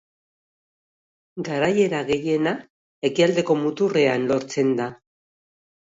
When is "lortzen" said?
4.33-4.77